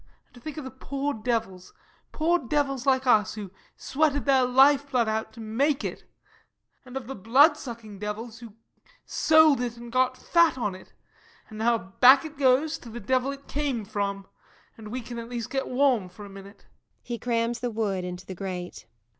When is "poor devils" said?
0.71-1.73, 2.11-2.87